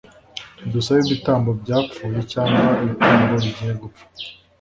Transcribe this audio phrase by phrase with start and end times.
[0.57, 4.03] ntidusaba ibitambo byapfuye cyangwa ibitambo bigiye gupfa